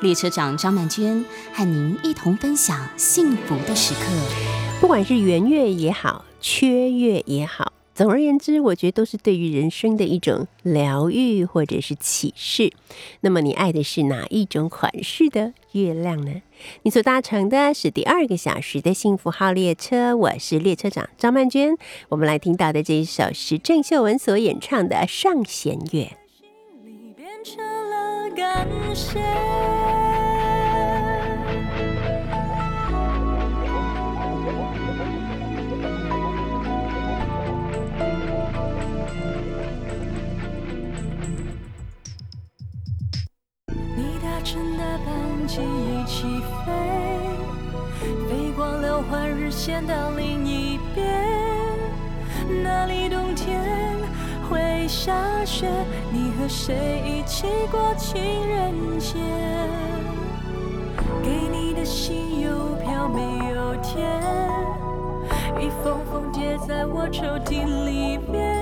[0.00, 4.00] 列车长张曼娟和您一同分享幸福的时刻。
[4.80, 7.72] 不管是圆月也好，缺月也好。
[7.94, 12.72] 总而言之，我觉得都是对于人生的一种疗愈或者是启示。
[13.22, 16.42] 那么，你爱的是哪一种款式的月亮呢？
[16.82, 21.76] 你所搭乘的是第二个小时的幸福号列车，我是列车长张曼娟。
[22.08, 26.04] 我们来听到的这一首是郑秀文所演唱的《上弦月》。
[44.50, 46.22] 乘的班机一起
[46.64, 46.72] 飞，
[48.30, 51.06] 飞过了环日线的另一边，
[52.64, 53.60] 那里冬天
[54.48, 55.12] 会下
[55.44, 55.68] 雪，
[56.10, 59.18] 你和谁一起过情人节？
[61.22, 64.18] 给你的信邮票没有填，
[65.60, 68.56] 一封封叠在我抽屉里面，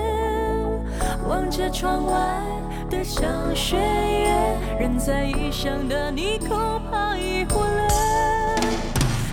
[1.29, 2.56] 望着窗外。
[2.89, 6.57] 的像雪月，人在异乡的你恐
[6.91, 7.89] 怕已忽略。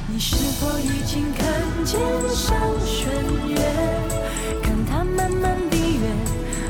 [0.07, 1.45] 你是否已经看
[1.83, 3.09] 见上弦
[3.47, 3.55] 月？
[4.61, 6.09] 看它慢慢闭月，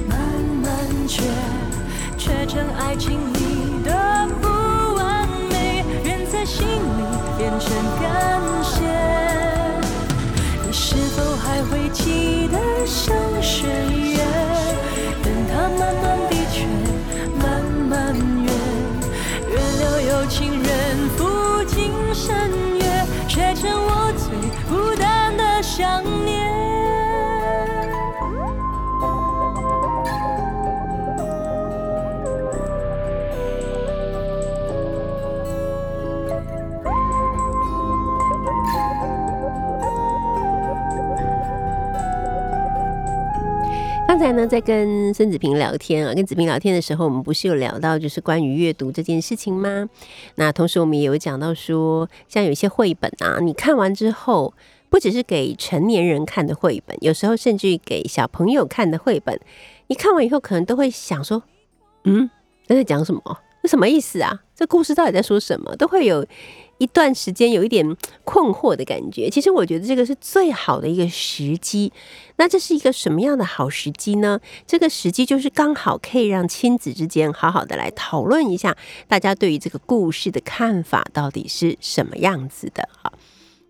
[0.09, 0.17] 慢
[0.61, 1.23] 慢缺，
[2.17, 3.17] 却成爱情
[44.23, 49.89] 才呢，在跟孙子平聊天啊，跟子平聊天的时候，我们不是有聊到就是关于阅读这件事情吗？
[50.35, 54.53] 那同时我们也有讲到说，像有一些绘本啊，你看完之后，
[54.89, 59.37] 不只是给成年人看的绘本，有时候甚至于给小朋友看的绘本，
[59.87, 61.43] 你看完以后可能都会想说，
[62.05, 62.29] 嗯，
[62.65, 63.21] 在讲什么？
[63.63, 64.41] 这什么意思啊？
[64.55, 65.75] 这故事到底在说什么？
[65.75, 66.23] 都会有。
[66.79, 71.93] 一段时间有一点困惑的感觉，其实我觉得这个是最好的一个时机。
[72.35, 74.41] 那这是一个什么样的好时机呢？
[74.67, 78.75] 这个时机就是刚好可以让亲子之间好好的来讨论一下，
[79.07, 83.13] 大家对于这个故事的看法到底是什么样子的好。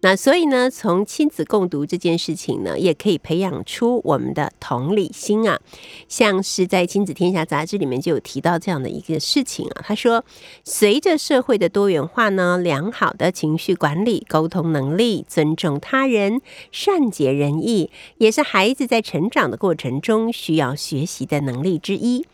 [0.06, 5.62] 那所以呢，从亲子共读这件事情呢，也可以培养出我们的同理心啊。
[6.10, 9.82] 像是在《亲子天下》杂志里面就有提到这样的一个事情啊。
[9.88, 10.26] 他说，
[10.66, 22.26] 随着社会的多元化呢，良好的情绪管理、沟通能力、尊重他人、善解人意，也是孩子在成长的过程中需要学习的能力之一。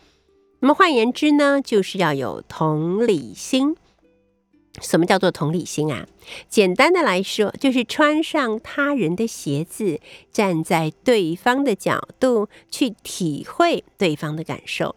[0.62, 3.75] 那么换言之呢，就是要有同理心。
[4.81, 6.07] 什么叫做同理心啊？
[6.47, 10.00] 简单的来说，就是穿上他人的鞋子，
[10.31, 14.95] 站在对方的角度去体会对方的感受，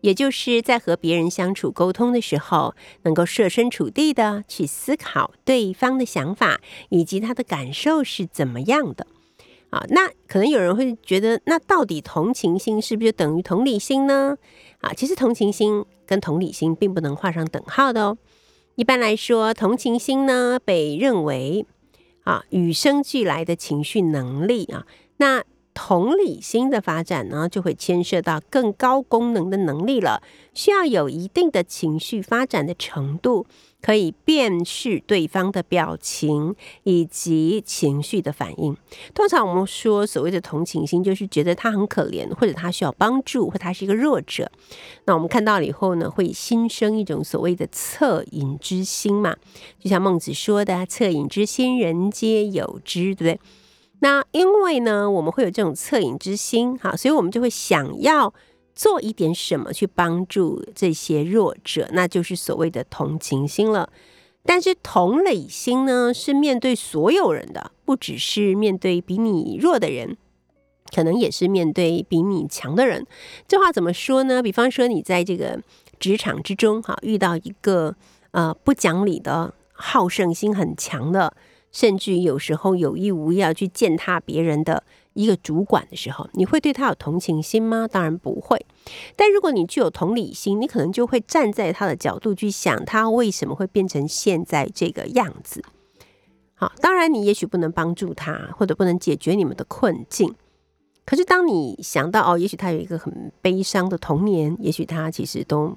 [0.00, 9.06] 也就是在和别人相处沟通的时候，能够设身处地的去思考对方的想法以及他的感受是怎么样的
[9.70, 9.84] 啊？
[9.90, 14.36] 那可能有人会觉得，那到底同情心是不是就等于同理心呢？
[14.80, 18.18] 啊，其实同情心跟同理心并不能画上等号的哦。
[18.76, 21.64] 一般来说，同情心呢被认为
[22.24, 24.84] 啊与生俱来的情绪能力啊，
[25.18, 30.22] 那同理心的发展呢就会牵涉到更高功能的能力了，
[30.52, 33.46] 需要有一定的情绪发展的程度。
[33.84, 36.54] 可以辨识对方的表情
[36.84, 38.74] 以及情绪的反应。
[39.12, 44.50] 通常我们说所谓的同情心，就是觉得他很可怜，或者他需要帮助，或他是一个弱者。
[45.04, 49.36] 那我们看到了以后呢，会心生一种所谓的恻隐之心嘛？
[49.78, 53.40] 就像孟子说的“恻隐之心，人皆有之”，对不对？
[54.00, 58.32] 那因为呢，我们会有这种恻隐之心，哈，所以我们就会想要。
[58.74, 63.88] 做一点什么去帮助这些弱者，那就是所谓的同情心了。
[64.44, 70.16] 但是同理心呢，是面对所有人的，不只是面对比你弱的人，
[70.94, 73.06] 可能也是面对比你强的人。
[73.48, 74.42] 这话怎么说呢？
[74.42, 75.62] 比方说，你在这个
[75.98, 77.96] 职场之中，哈，遇到一个
[78.32, 81.34] 呃不讲理的、好胜心很强的，
[81.72, 84.82] 甚至有时候有意无意要去践踏别人的。
[85.14, 87.88] 一个主管的时候，你会对他有同情心吗？
[87.90, 88.66] 当然不会。
[89.16, 95.62] 但如果你具有同理心，你可能就会站在他的角度去想，他为什么会变成现在这个样子。
[96.54, 100.34] 好，当然你也许不能帮助他，或者不能解决你们的困境。
[101.04, 105.76] 可是当你想到哦，也许他有一个很悲伤的童年，也许他其实都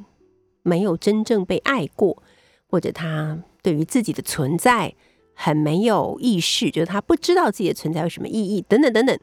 [0.64, 2.24] 没有真正被爱过，
[2.68, 4.96] 或者他对于自己的存在。
[5.40, 9.16] 很没有意识，就是他不知道自己的存在有什么意义，等等等等。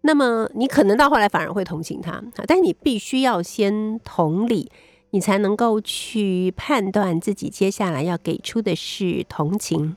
[0.00, 4.68] 那么你可能到后来反而会同情他，但你必须要先同理，
[5.10, 9.94] 你才能够去判断自己接下来要给出的是同情，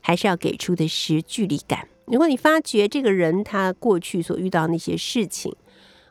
[0.00, 1.88] 还是要给出的是距离感。
[2.06, 5.52] 如果你发觉这个人他过去所遇到那些事情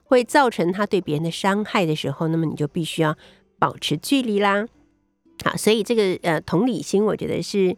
[0.03, 3.15] 会造成他对别人的伤害的时候，那么你就必须要
[3.57, 4.67] 保持距离啦。
[5.45, 7.73] 好，所以这个呃同理心，我觉得是。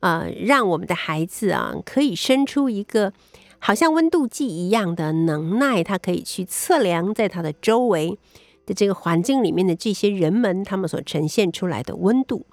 [0.00, 3.12] 呃，让我们的孩子啊，可以生出一个
[3.58, 8.16] 好像温度计一样的能耐，他可以去测量在他的周围
[8.64, 12.46] 的这个环境里面的这些人们，他们所呈现出来的温度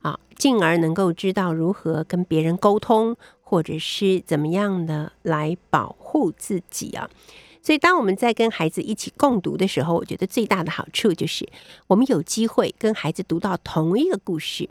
[0.00, 7.08] 啊，进而能够知道如何跟别人沟通，或者是怎么样的来保护自己啊。
[7.62, 11.46] 所以，当我们在跟孩子一起共读的时候，我觉得最大的好处就是
[11.86, 14.68] 我们有机会跟孩子读到同一个故事。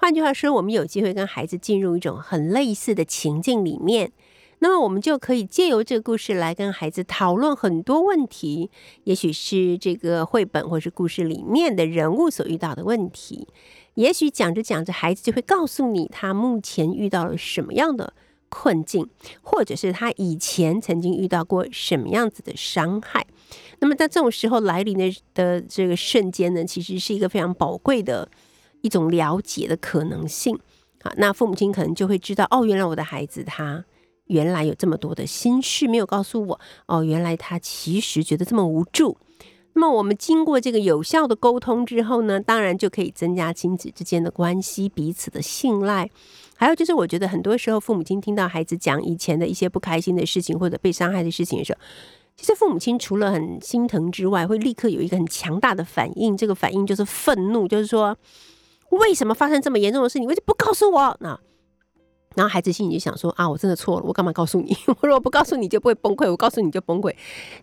[0.00, 4.12] 换句话说，我们有机会跟孩子进入一种很类似的情境里面，
[4.60, 8.70] 那么我们就可以借由这个故事来跟孩子讨论很多问题，
[9.02, 13.48] 也许是这个绘本或是故事里面的人物所遇到的问题，
[13.94, 18.14] 也许讲着讲着，孩子就会告诉你他目前遇到了什么样的
[18.48, 19.10] 困境，
[19.42, 23.26] 或者是他以前曾经遇到过什么样子的伤害。
[23.80, 28.28] 那么在这种时候来临的的这个瞬间呢，其实是一个非常宝贵的。
[28.80, 30.58] 一种了解的可能性，
[31.02, 33.84] 好，那父母亲可能就会知道，哦，原来我的孩子他
[34.26, 39.16] 原来有这么多的心事没有告诉我，哦，原来他其实觉得这么无助。
[39.74, 46.10] 那么我们经过这个有效的沟通之后呢，当然就可以增加亲子之间的关系，彼此的信赖。
[46.56, 51.78] 还有就是，我觉得很多时候父母亲听到孩子讲以前的一些不开心的事情或者被伤害的事情的时候，
[52.36, 58.16] 其实父母亲除了很心疼之外，会立刻有一个很强大的反应，这个反应就是愤怒，就是说。
[58.90, 60.18] 为什么发生这么严重的事？
[60.18, 61.16] 你为什么不告诉我？
[61.20, 61.38] 那
[62.34, 64.76] 然后孩子心里就想说啊，我真的错了，我干嘛告诉你？
[64.86, 67.12] 我如果不告诉你就不会崩溃，我告诉你就崩溃。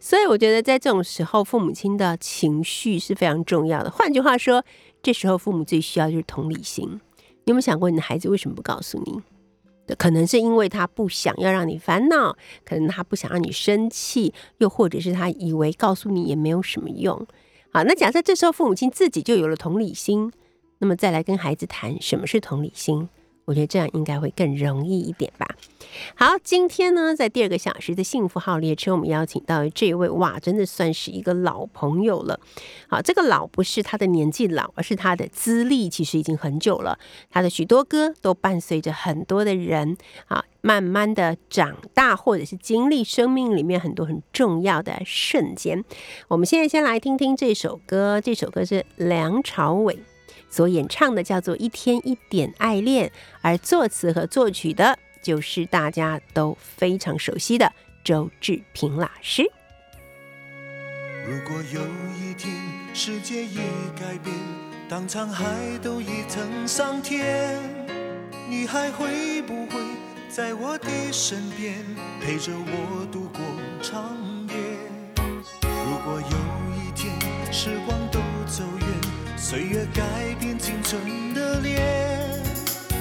[0.01, 3.89] 所以我觉得在这种时候，父母亲的情绪是非常重要的。
[3.89, 4.63] 换句话说，
[5.01, 6.99] 这时候父母最需要就是同理心。
[7.45, 9.95] 你有没有想过，你的孩子为什么不告诉你？
[9.97, 12.35] 可能是因为他不想要让你烦恼，
[12.65, 17.15] 可能他不想让你生气，又或者是他以为告诉你也没有什么用。
[17.71, 20.33] 好，那假设这时候父母亲自己就有了同理心。
[20.79, 23.07] 那么再来跟孩子谈什么是同理心，
[23.45, 25.47] 我觉得这样应该会更容易一点吧。
[26.15, 32.37] 好，今天呢，在第二个小时的幸福号列车，我们邀请到这位，哇，真的算是一个老朋友了。
[32.89, 36.99] 好，这个老不是他的年纪老，而是他的资历其实已经很久了。
[37.29, 39.95] 他的许多歌都伴随着很多的人
[40.27, 45.81] 啊，慢慢的长大，或者是经历生命里面很多很重要的瞬间。
[46.27, 49.97] 我们现在先来听听这首歌，这首歌是梁朝伟。
[50.55, 53.09] 所演唱的叫做《一天一点爱恋》，
[53.41, 57.69] 而作词和作曲的就是大家都非常熟悉的
[58.05, 59.43] 周志平老师。
[61.27, 61.81] 如果有
[62.17, 62.55] 一天
[62.93, 63.57] 世界已
[63.99, 64.33] 改变，
[64.87, 65.43] 当沧海
[65.83, 67.59] 都已成桑田，
[68.47, 69.81] 你还会不会
[70.29, 71.75] 在我的身边
[72.21, 73.41] 陪着我度过
[73.81, 74.55] 长夜？
[75.61, 76.37] 如果有
[76.77, 77.11] 一天
[77.51, 78.24] 时光都。
[79.55, 80.03] 岁月改
[80.37, 81.81] 变青春的脸，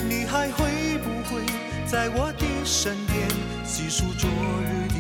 [0.09, 1.43] 你还会不会
[1.85, 3.29] 在我的身边
[3.65, 4.31] 细数昨
[4.63, 4.95] 日的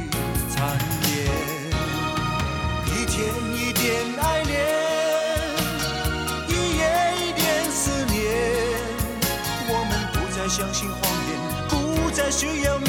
[0.51, 1.31] 残烟？
[2.87, 3.15] 一天
[3.55, 3.85] 一点
[4.21, 4.53] 爱恋，
[6.49, 6.83] 一夜
[7.23, 8.19] 一点思念。
[9.69, 10.99] 我们不再相信谎
[11.31, 11.31] 言，
[11.69, 12.81] 不再需要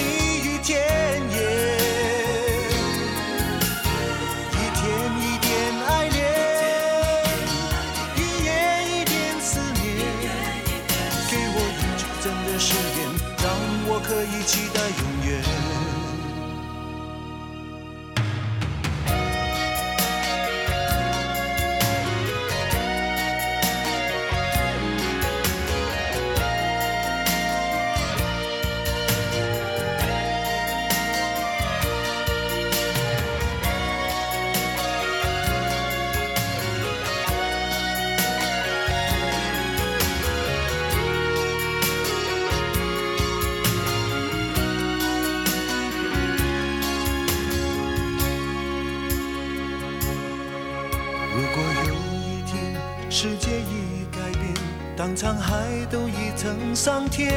[55.16, 57.34] 沧海都已腾上天，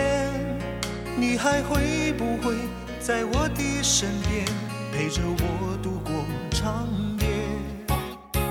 [1.16, 2.56] 你还会不会
[2.98, 4.44] 在我的身边，
[4.92, 6.12] 陪着我度过
[6.50, 6.88] 长
[7.20, 7.28] 夜？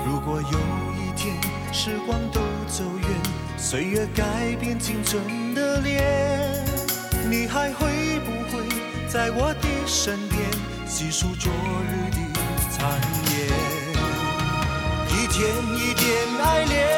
[0.06, 0.58] 如果有
[0.96, 1.36] 一天
[1.74, 3.08] 时光都走远，
[3.58, 4.24] 岁月改
[4.58, 5.22] 变青春
[5.54, 6.64] 的脸，
[7.28, 8.64] 你还会不会
[9.08, 10.40] 在我的身边，
[10.86, 12.18] 细数昨日的
[12.70, 13.52] 残烟？
[15.12, 16.06] 一天一点
[16.42, 16.97] 爱恋，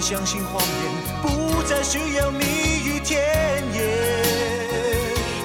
[0.00, 2.46] 再相信谎言，不再需要蜜
[2.86, 3.20] 语甜
[3.74, 4.09] 言。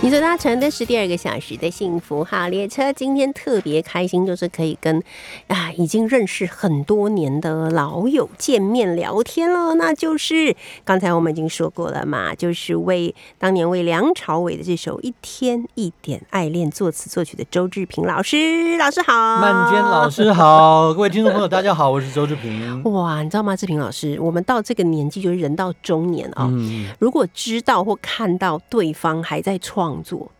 [0.06, 5.02] 你所搭乘的是第二个小时的幸福号列车，今天特别开心，就是可以跟
[5.48, 9.74] 啊已经认识很多年的老友见面聊天了。
[9.74, 22.84] 那就是刚才我们已经说过了嘛，就是为当年为梁朝伟的这首《一天一点爱恋》作词作曲的周志平老师，老师好，曼娟老师好，各位听众朋友大家好，我是周志平。
[22.84, 30.32] 哇，你知道吗，志平老师，我们到这个年纪就是人到中年啊、嗯，如果知道或看到对方还在创作，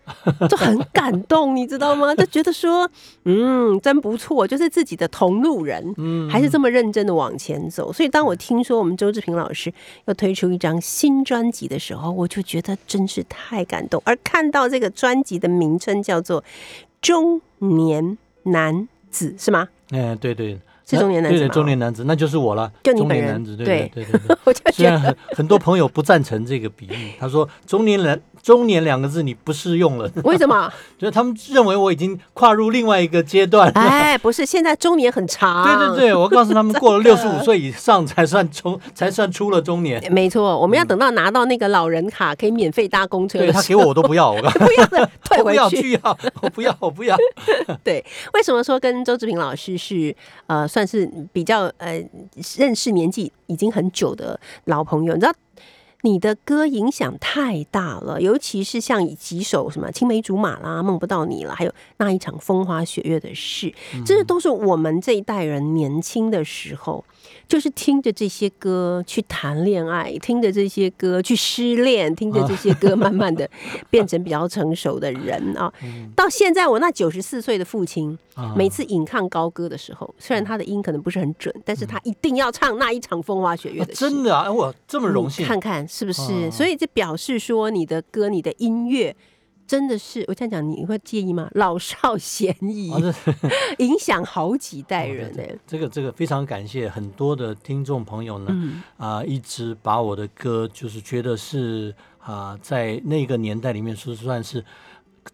[0.50, 2.14] 就很感动，你知道吗？
[2.16, 2.90] 就觉得说，
[3.24, 7.92] 嗯，真不错，就是自己的同路人，嗯还是这么认真的往前走。
[7.92, 9.74] 所以，当我听说我们周志平老师
[10.06, 14.02] 要推出一张新专辑的时候，我就觉得真是太感动。
[14.06, 16.42] 而看到这个专辑的名称叫做
[17.02, 19.68] 《中年男子》，是吗？
[19.92, 24.38] 哎，对对，是中年男子对对，中年男子，那就是我了，中就你本人年男子，对对对对对。
[24.46, 30.72] 我就虽觉得然很很多朋友不赞成这个比喻，他说中年人中年两个字你不适用了， 为什么？
[31.00, 33.72] 就是他们认为我已经跨入另外一个阶段。
[33.72, 35.66] 哎，不是，现在中年很长。
[35.66, 40.00] 对对对，我告诉他们，过了 六十五岁以上才算中，才算出了中年。
[40.14, 45.82] 没错，我们要等到拿到那个老人卡，可以免费搭公车对他给我我都不要，我不要的退我不要回去。
[45.82, 47.18] 去要，我不要，我不要。
[47.84, 52.00] 对，为什么说跟周志平老师是呃算是比较呃
[52.60, 55.16] 认识年纪已经很久的老朋友？
[55.16, 55.34] 你知道
[56.06, 63.74] 你的歌影响太大了，尤其是像以几首什么《青梅竹马》啦、《梦不到你》了，还有那一场风花雪月的事，
[64.06, 67.04] 这都是我们这一代人年轻的时候，
[67.48, 73.50] 就是听着这些歌去谈恋爱，听着这些歌去失恋，听着这些歌 慢慢的
[73.90, 75.74] 变成比较成熟的人啊。
[76.16, 84.02] 到现在，我那九十四岁的父亲，啊每次引唱高歌的时候，虽然他的音可能不是很准，但是他一定要唱那一场风花雪月啊的事。
[84.02, 85.48] 真的啊，我这么荣幸你。
[85.48, 86.22] 看看是不是？
[86.48, 89.16] 哦所以这表示说你的歌、你的音乐。
[89.68, 91.50] 真的是，我这样讲你会介意吗？
[91.56, 92.94] 老少咸宜，
[93.80, 104.64] 影响好几代人呢、这个这个非常感谢很多的听众朋友呢，嗯啊、一直把我的歌就是觉得是啊、在那个年代里面说算是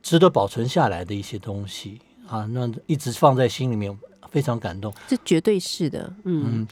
[0.02, 3.94] 值得保存下来的一些东西啊，那一直放在心里面，
[4.30, 4.94] 非常感动。
[5.10, 6.14] 这绝对是的。
[6.24, 6.68] 嗯，嗯，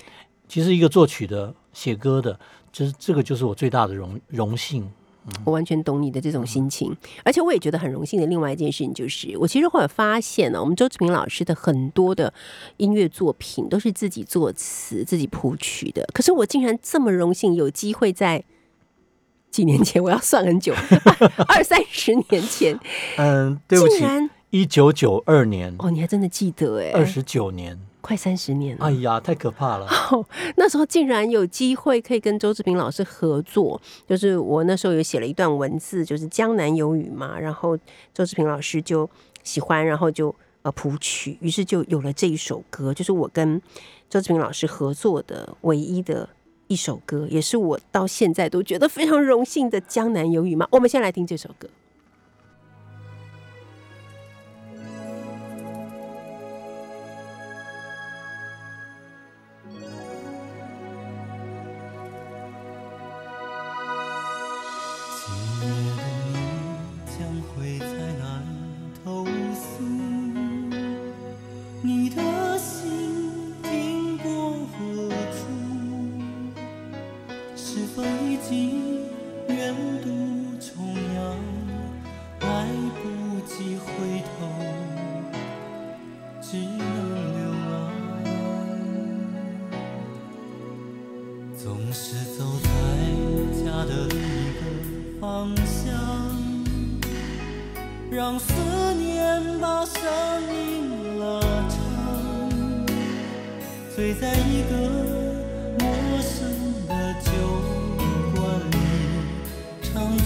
[0.48, 2.40] 其实一个作曲的、写歌的，
[2.80, 4.90] 就是这个就是我最大的荣荣幸。
[5.44, 8.26] 我完全懂你的这种心情，而且我也觉得很荣幸的。
[8.26, 12.34] 另外一件事情就是，我其实后来发现呢，我们周志平老师的很多的
[12.78, 16.08] 音乐作品都是自己作词、自己谱曲的。
[16.14, 18.44] 可是我竟然这么荣幸有机会在
[19.52, 20.74] 几年前，我要算很久，
[21.48, 22.80] 二三十年前，
[23.18, 28.86] 嗯，对不起，竟然一九九二年，哦，你还真的记得哎，二十九年，快三十年了。
[28.86, 29.88] 哎呀，太可怕了。
[30.58, 37.78] 那时候竟然有机会可以跟周志平老师合作，就是我那时候有写了一段文字，就是江南有雨嘛，然后
[38.14, 39.10] 周志平老师就
[39.44, 43.62] 喜欢，然后就呃谱曲，于是就有了这一首歌，就是我跟
[44.10, 46.28] 周志平老师合作的唯一的
[46.68, 50.68] 一首歌，也是我到现在都觉得非常荣幸的《江南有雨》嘛。
[50.72, 51.68] 我们先来听这首歌。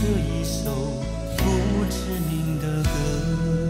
[0.02, 0.72] 这一首
[1.38, 3.63] 不知名的歌。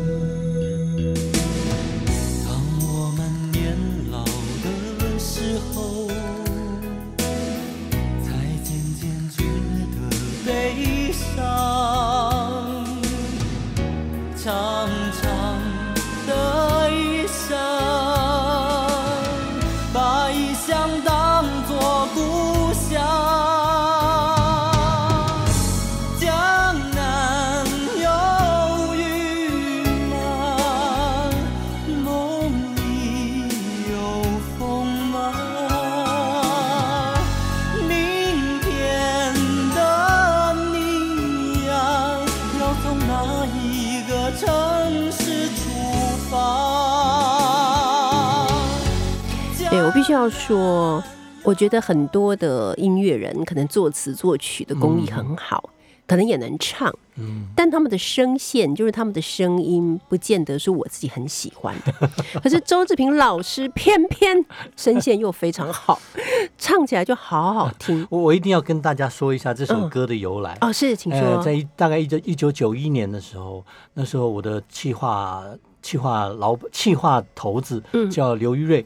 [50.34, 51.02] 说，
[51.44, 55.70] 我觉得很多的音乐人可能作词作曲的功力很好，
[56.06, 62.10] 可能也能唱，嗯，但他们的声线，就是他们的声音，不见得是我自己很喜欢的。
[62.44, 64.44] 可是周志平老师偏偏
[64.76, 65.98] 声线又非常好，
[66.58, 68.06] 唱起来就好好听。
[68.10, 70.58] 我我一定要跟大家说一下这首嗯歌的由来。
[70.60, 71.44] 哦，是，请呃，说。
[71.44, 75.44] 在一大概一九一九九一年的时候，那时候我的企划
[75.82, 78.86] 企划老企划头子嗯叫刘玉瑞，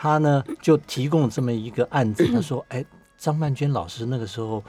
[0.00, 2.84] 他呢就提供这么一个案子， 他说：“哎，
[3.18, 4.62] 张曼娟老师那个时候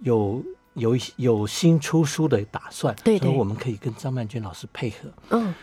[0.00, 5.54] 有有有新出书的打算，对对所以我们可以跟张曼娟老师配合。”嗯，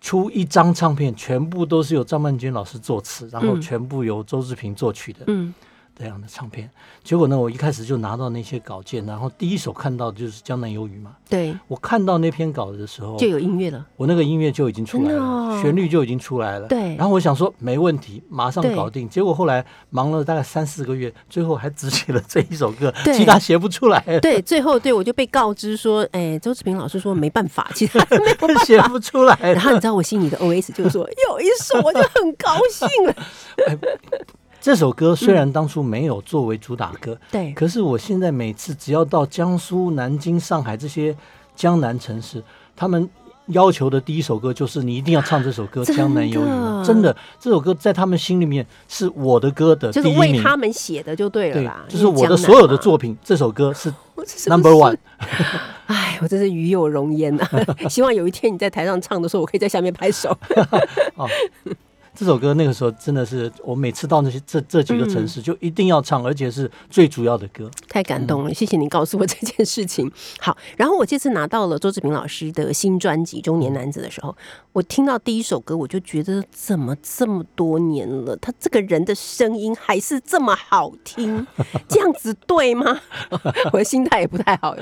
[0.00, 3.60] 出一张唱片，全部都是由张曼娟老师作词，然后嗯。
[3.60, 5.20] 全部由周志平作曲的。
[5.28, 5.54] 嗯，
[5.98, 6.70] 这样的唱片。
[7.02, 11.16] 结果呢，我一开始就拿到那些稿件，然后第一首看到的就是《江南有雨》嘛。
[11.28, 13.84] 对，我看到那篇稿的时候，就有音乐了。
[13.96, 16.68] 我那个音乐就已经出来了，哦旋律就已经出来了。
[16.68, 19.08] 对然后我想说没问题，马上搞定。
[19.08, 28.64] 结果后来忙了大概三四个月，最后还只写了这一首歌，对其他写不出来了，对，最后对我就被告知说，哎，周志平老师说没办法，其他没有办法。
[28.68, 29.36] 写不出来。
[29.40, 33.14] 然后你知道我心里的 OS 就是说，有一首我就很高兴了。
[34.68, 41.16] 这首歌虽然当初没有作为主打歌，对，可是我现在每次只要到江苏、南京、上海这些
[41.56, 42.44] 江南城市，
[42.76, 43.08] 他们
[43.46, 46.44] 要求的第一首歌就是你一定要唱这首歌《江南有雨》。
[46.84, 50.38] 真的，这首歌在他们心里面是我的歌的就是为。
[50.42, 53.90] 他们写的就对了对啦，，就是我的所有的作品，这首歌是
[54.50, 54.98] number one。。
[55.86, 57.48] 哎，我真是与有荣焉呐！
[57.88, 60.36] 希望有一天你在台上唱的时候，我可以在下面拍手。
[62.18, 67.70] 这首歌那个时候真的是，我每次到那些这这几个城嗯市就一定要唱，而且是最主要的歌。
[67.88, 70.10] 太感动了，谢谢你告诉我这件事情。
[70.40, 74.36] 好，然后我这次拿到了周志平老师的新专辑《中年男子》的时候，
[74.72, 81.46] 我听到第一首歌，我就觉得怎么这么多年了，他这个人的声音还是这么好听，
[81.86, 83.00] 这样子对吗？
[83.72, 84.74] 我的心态也不太好？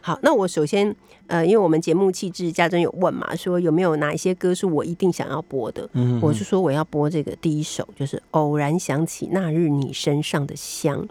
[0.00, 0.94] 好，那我首先
[1.28, 5.88] 呃，因为我们节目气质家珍有问嘛，说有没有哪一些歌是我一定想要播的？
[5.94, 11.08] 嗯我是说我要播这个第一首，就是偶然想起那日你身上的香。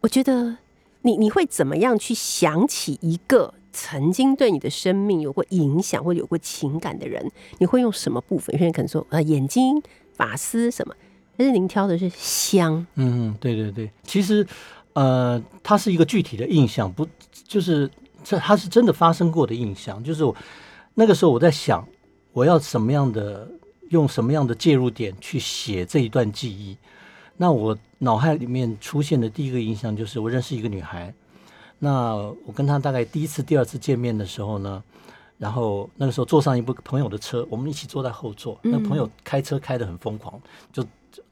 [0.00, 0.56] 我觉得
[1.02, 7.30] 你你会怎么样去想起一个曾经对你的生命有过影响或者有过情感的人？
[7.58, 8.54] 你会用什么部分？
[8.54, 9.82] 有些人可能说呃眼睛、
[10.14, 10.94] 发丝什么，
[11.36, 14.46] 但是您挑的是香，嗯，对对对，其实
[14.92, 17.90] 呃，它是一个具体的印象，不就是
[18.24, 20.34] 这它是真的发生过的印象，就是我
[20.94, 21.86] 那个时候我在想，
[22.32, 23.46] 我要什么样的
[23.90, 26.76] 用什么样的介入点去写这一段记忆。
[27.36, 31.12] 那我脑海里面出现的第一个印象就是我认识一个女孩，
[31.78, 32.14] 那
[32.46, 34.82] 我跟她大概第一次、第二次见面的时候呢，
[35.36, 40.40] 然后那个时候坐上一部朋友的车，我们一起坐在后座，那朋友开车开得很疯狂，
[40.72, 41.22] 就就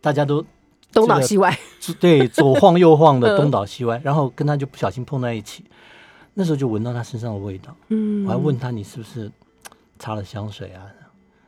[0.00, 0.44] 大家都
[0.92, 1.56] 东倒西歪，
[2.00, 5.62] 对，左晃右晃的 嗯东倒西歪，然后跟他就不小心碰在一起，
[6.34, 9.30] 那时候就闻到他身上的味道，嗯我还问他你是不是
[9.98, 10.82] 擦了香水啊？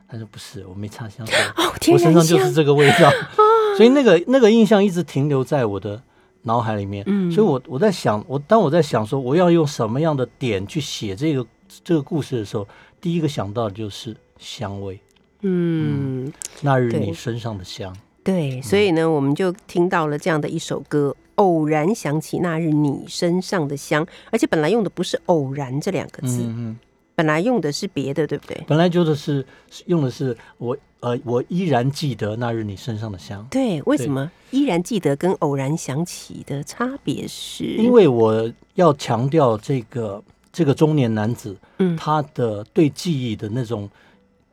[0.09, 3.11] 他说不是，我没擦香水，哦，我身，上就是这个味道，
[3.75, 6.01] 所以那个那个印象一直停留在我的
[6.43, 7.03] 脑海里面。
[7.07, 11.45] 嗯所以我我在想，我当我在想说我要用什么样的点去写这个
[11.83, 12.65] 这个故事的时候，
[13.01, 14.97] 第一个想到的就是香味，
[15.41, 16.31] 嗯。
[16.61, 17.93] 那日你身上的香。
[18.23, 26.79] 对，所以呢，我们就听到了这样的一首歌，偶然想起那日你身上的香，而且本来用的不是“偶然”这两个字，嗯嗯，
[27.15, 28.63] 本来用的是别的，对不对？
[28.67, 29.45] 本来就的是
[29.85, 37.63] 用的是我呃，我依然记得那日你身上的香，对，为什么依然记得跟偶然想起的差别是？
[37.63, 43.87] 因为我要强调这个这个中年男子，嗯他的对记忆的那种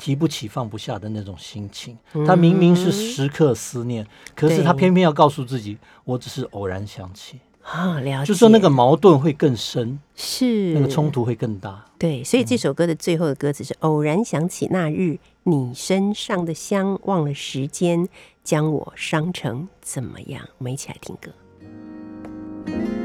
[0.04, 11.86] 提不起放不下的那种心情，嗯他明明是时刻思念，可是他偏偏要告诉自己，我只是偶然想起，啊，了解，就说那个矛盾会更深，是那个冲突会更大。
[11.98, 18.06] 对，所以这首歌的最后的歌词是：偶然想起那日你身上的香，忘了时间
[18.42, 20.46] 将我伤成怎么样？
[20.58, 23.03] 我们一起来听歌。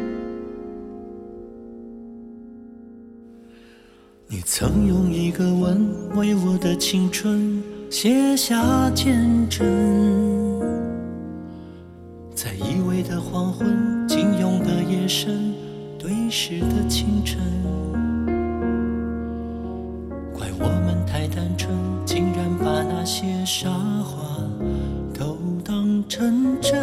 [4.32, 9.18] 你曾用一个吻为我的青春写下见
[9.50, 9.66] 证，
[12.36, 15.52] 在依偎的黄昏、紧拥的夜深、
[15.98, 17.40] 对视的清晨，
[20.32, 24.48] 怪我们太单纯，竟然把那些傻话
[25.12, 26.78] 都当成真，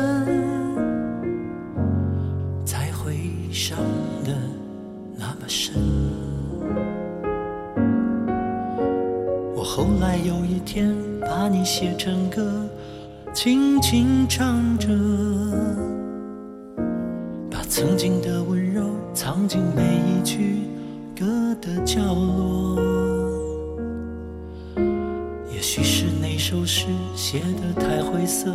[2.64, 3.78] 才会伤
[4.24, 4.32] 得
[5.16, 5.76] 那么深。
[10.00, 12.68] 来有一天把你写成歌，
[13.32, 14.88] 轻轻唱着，
[17.50, 18.82] 把曾经的温柔
[19.14, 20.62] 藏进每一句
[21.18, 22.80] 歌的角落。
[25.52, 28.52] 也许是那首诗写得太晦涩，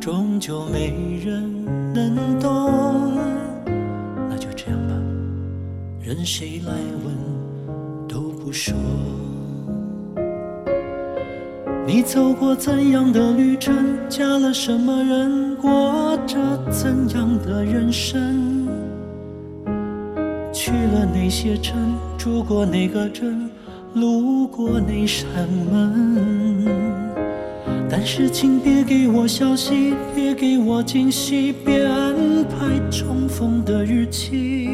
[0.00, 3.12] 终究没人能懂。
[4.28, 4.94] 那就这样吧，
[6.00, 6.72] 任谁来
[7.04, 7.14] 问
[8.08, 8.72] 都不说。
[11.86, 16.36] 你走过怎样的旅程，嫁了什么人，过着
[16.68, 18.66] 怎样的人生？
[20.52, 21.76] 去了哪些城，
[22.18, 23.48] 住过哪个镇，
[23.94, 25.28] 路过哪扇
[25.70, 26.66] 门？
[27.88, 32.12] 但是请别给我消息，别给我惊喜，别安
[32.48, 34.65] 排重逢的日期。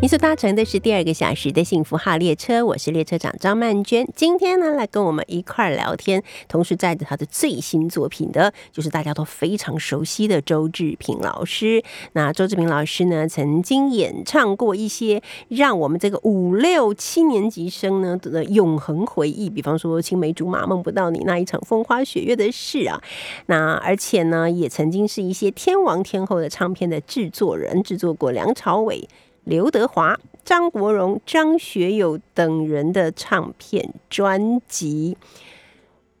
[0.00, 4.06] 你所搭乘的是第二个小时的幸福号列车，我是列车长张曼娟。
[4.14, 11.82] 今天呢，来跟我们一块儿聊天，同时载着他的最新作品的，就是大家都非常熟悉的周志平老师。
[12.12, 23.02] 那周志平老师呢，曾经演唱过一些让我们这个五六七年级生呢的永恒回忆，比方说《青梅竹马梦不到你》那一场风花雪月的事啊。
[23.46, 29.08] 那而且呢，也曾经是一些天王天后的唱片的制作人，制作过梁朝伟。
[29.48, 35.16] 刘德华、张国荣、张学友等人的唱片专辑。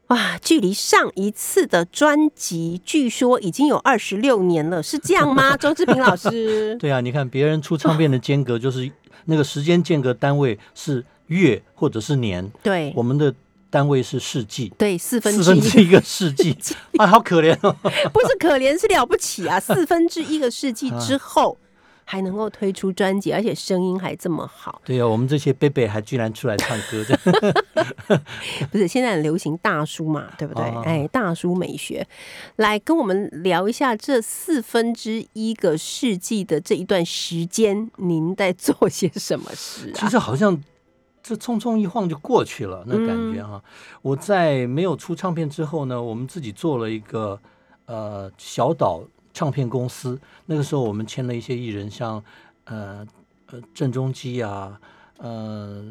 [0.06, 5.54] 哇，距离上一次的专辑，据说已经有二十六年了，是这样吗？
[5.60, 8.90] 周志平老师，对啊，你看别人出唱片的间隔就是
[9.26, 13.34] 那个时间间隔单位是月或者是年，对我们的
[13.68, 16.56] 单位是世纪，对，四分四之一，分之一个世纪
[16.96, 17.76] 啊，好可怜哦。
[18.10, 19.60] 不是可怜，是了不起啊！
[19.60, 21.58] 四分之一个世纪 之后，
[22.10, 27.12] 还能够推出专辑，而且声音还这么好，对啊，我们这些贝贝还居然出来唱歌，这
[28.08, 28.22] 样
[28.72, 30.64] 不是现在很流行大叔嘛，对不对？
[30.64, 32.08] 哦哎，大叔美学，
[32.56, 39.94] 来跟我们聊一下这四分之一个世纪的这一段时间，您在做些什么事啊？
[39.94, 40.08] 其啊？
[40.08, 40.58] 实好像
[41.22, 43.50] 这匆匆一晃就过去了，那感觉嗯。
[43.50, 43.62] 哈、
[44.00, 47.38] 我在没有出唱片之后呢，我们自己做了一个
[47.84, 49.04] 呃小岛
[49.38, 50.18] 唱片公司。
[50.46, 52.20] 那个时候我们签了一些艺人，像
[52.64, 53.06] 呃
[53.52, 54.80] 呃郑中基啊，
[55.18, 55.84] 呃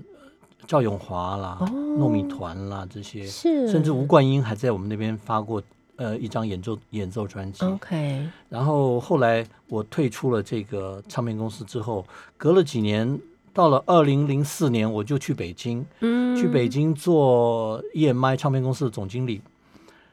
[0.66, 1.70] 赵永华啦、哦。
[1.98, 5.64] 糯米团啦这些，是，甚至吴冠英还在我们那边发过
[5.96, 7.64] 呃一张演奏演奏专辑。
[7.64, 12.06] OK，然后后来我退出了这个唱片公司之后，
[12.36, 13.18] 隔了几年，
[13.54, 16.36] 到了二零零四年，我就去北京，嗯。
[16.36, 19.42] 去北京做 EMI 唱片公司的总经理，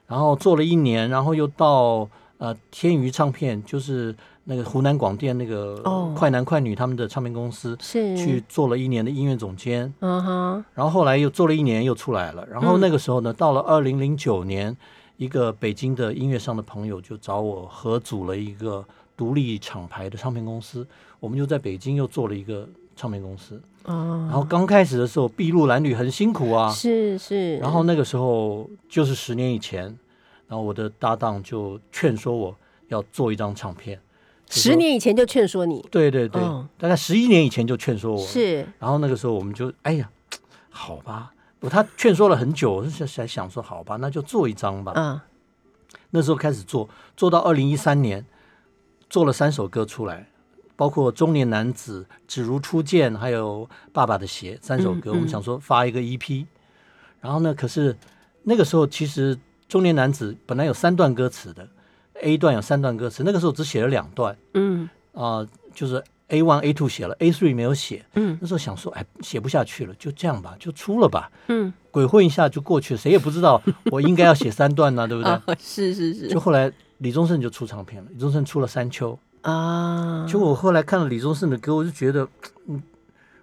[0.07, 7.77] 然后做了一年，然后又到呃天娱唱片，就是那个湖南广电那个哦快男快女他们的唱片公司。
[7.81, 12.47] 是去，做了一年的音乐总监，嗯哼，然后后来又做了一年，又出来了。
[12.51, 14.77] 然后嗯那个时候呢，到了二零零九年，
[15.17, 18.85] 一个北京的音乐上的朋友就找我合组了一个
[19.17, 20.87] 独立厂牌的唱片公司，
[21.21, 23.61] 我们就在北京又做了一个唱片公司。
[23.85, 26.71] 哦，然后刚开始的时候，筚路蓝缕很辛苦啊。
[26.71, 29.95] 是是，然后那个时候就是十年以前，
[30.49, 32.57] 然后我的搭档就劝说我
[32.89, 34.01] 要做一张唱片。
[34.51, 38.27] 十年以前就劝说你，对对对，嗯大概十一年以前就劝说我。
[38.27, 40.09] 是然后那个时候我们就哎呀，
[40.71, 44.93] 好吧，我他劝说了很久，我就才想说好吧，那就做一张吧。
[44.93, 45.25] 啊，
[46.11, 48.25] 那时候开始做，做到二零一三年，
[49.09, 50.29] 做了三首歌出来，
[50.77, 56.47] 包括《中年男子》《只如初见》还有《爸爸的鞋》三首歌，嗯嗯我们想说发一个 EP。
[57.21, 57.97] 然后呢，可是
[58.43, 59.35] 那个时候其实
[59.69, 61.69] 《中年男子》本来有三段歌词的
[62.23, 64.37] ，A 段有三段歌词，那个时候只写了两段。
[64.55, 64.89] 嗯。
[65.13, 68.05] 啊、就是 A one、A two 写了，A three 没有写。
[68.15, 68.37] 嗯。
[68.41, 75.31] 那时候想说，哎，写不下去了，就这样吧，就出了吧，嗯，鬼混一下就过去了，谁也不知道 我应该要写三段呢、对不对？
[75.31, 76.29] 啊，是是是。
[76.29, 79.13] 就后来李宗盛就出唱片了，李宗盛出了《山丘》。
[79.49, 82.27] 啊，就我后来看了李宗盛的歌，我就觉得，
[82.67, 82.83] 嗯，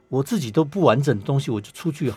[0.09, 2.11] 我自己都不完整的东西，我就出去，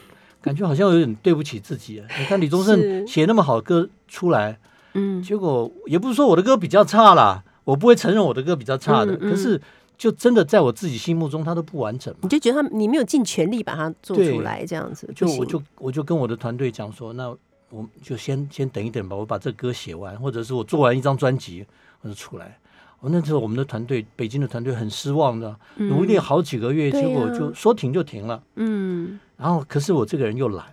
[0.45, 2.07] 感觉好像有点对不起自己啊。
[2.19, 4.59] 你看李宗盛写那么好的歌出来，
[4.93, 9.59] 嗯结果也不是说我的歌比较差啦，我不会承认我的歌比较差的，嗯嗯可是
[9.97, 12.21] 就真的在我自己心目中，它都不完整嘛。
[12.25, 17.35] 你就觉得他你没有尽全力把它做出来，这样子就我就我就跟我的团队讲说，那
[17.71, 21.65] 我们就先先等一等吧，我把这歌写完，或者是我做完一张专辑，
[22.03, 22.59] 我就出来。
[23.01, 28.43] 我那时候我们的团队，北京的团队很失望的，努力好几个月，对结果就说停就停了。
[28.57, 30.67] 嗯然后可是我这个人又懒，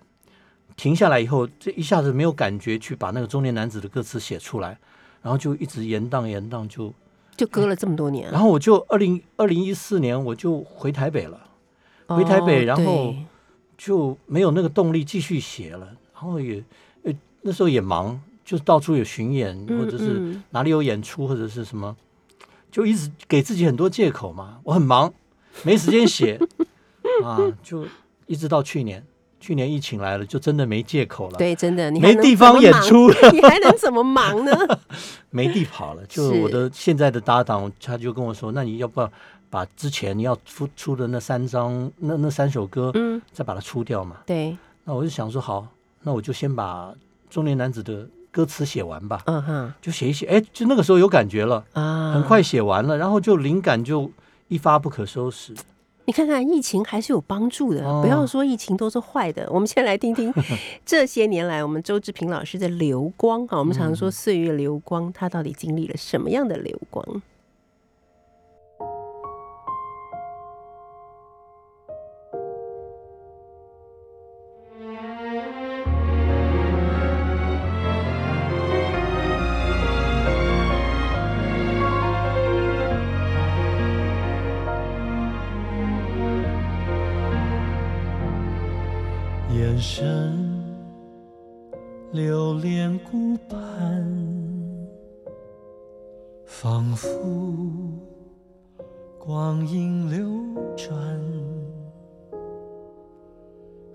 [0.76, 4.78] 停下来以后，这一下子没有感觉去把那个中年男子的歌词写出来，
[5.22, 6.94] 然后就一直延宕延宕，就
[7.36, 11.48] 就隔了这么多年，然后我就二零二零一四年我就回台北了。
[12.08, 13.16] 回台北哦然后
[13.78, 16.62] 就没有那个动力继续写了，然后也
[17.04, 21.96] 呃那时候也忙，就到处有巡演，嗯或者是嗯哪里有演出或者是什么，
[22.70, 24.60] 就一直给自己很多借口嘛。
[24.64, 25.14] 我很忙，
[25.64, 26.38] 没时间写
[27.24, 27.86] 啊，就
[28.32, 29.04] 一直到去年，
[29.42, 34.52] 去年疫情来了，就真的没借口了，对，真的，你没地方演出了， 你还能怎么忙呢？
[35.30, 36.02] 没地跑了。
[36.08, 39.12] 就我的现在的搭档，他就跟我说：“那你要不要
[39.50, 45.68] 把之前你要出出的那三张那那三首歌，嗯，再把它出掉嘛？”对，那我就想说，好，
[46.04, 46.94] 那我就先把
[47.30, 50.26] 中年男子的歌词写完吧，嗯哼就写一写。
[50.28, 54.10] 哎，就那个时候有感觉了，啊，很快写完了，然后就灵感就
[54.48, 55.54] 一发不可收拾。
[56.12, 59.48] 你看看，疫情还是有帮助的，哦不要说疫情都是坏的。
[59.50, 60.30] 我们先来听听
[60.86, 67.22] 这些年来我们周志平老师的流光啊，我们常说岁月流光，他到底经历了什么样的流光？
[93.50, 94.06] 盼，
[96.46, 97.10] 仿佛
[99.20, 100.28] 光阴流
[100.76, 100.96] 转，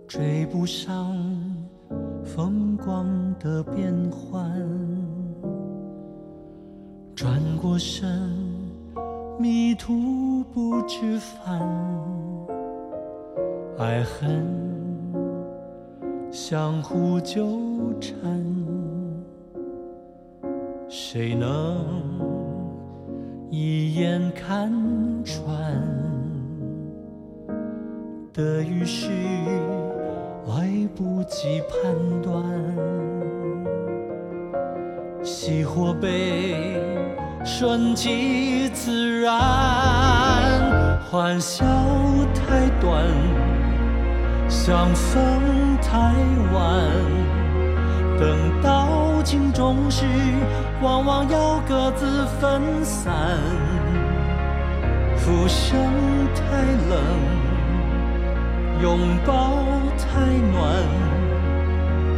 [0.06, 1.16] 追不上
[2.24, 3.06] 风光
[3.38, 4.50] 的变幻。
[7.14, 8.30] 转过身，
[9.38, 11.60] 迷途不知返。
[13.78, 14.46] 爱恨
[16.30, 17.46] 相互纠
[18.00, 18.22] 缠，
[20.98, 21.76] 谁能
[23.50, 24.72] 一眼看
[25.22, 25.46] 穿？
[28.32, 29.10] 得与失
[30.46, 32.42] 来不及判断，
[35.22, 36.80] 喜或悲，
[37.44, 41.66] 顺其自然，欢笑
[42.34, 43.04] 太短。
[44.48, 45.20] 相逢
[45.82, 46.14] 太
[46.54, 46.80] 晚，
[48.18, 48.95] 等到
[49.26, 50.04] 情终是，
[50.80, 53.12] 往往要各自分散。
[55.16, 55.76] 浮生
[56.32, 57.02] 太冷，
[58.80, 59.50] 拥抱
[59.98, 60.20] 太
[60.52, 60.62] 暖，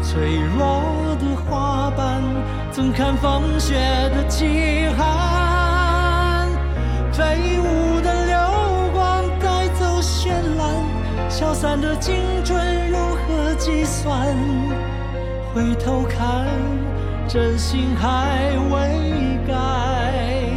[0.03, 2.23] 脆弱的花瓣，
[2.71, 3.73] 怎堪风雪
[4.15, 6.47] 的凄寒？
[7.11, 8.37] 飞舞的流
[8.93, 10.77] 光带走绚烂。
[11.31, 14.29] 消散的青春如何计算？
[15.55, 16.47] 回头看，
[17.29, 20.51] 真心还未改，